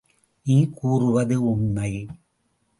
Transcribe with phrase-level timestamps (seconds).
[0.45, 1.91] நீ கூறுவது உண்மை?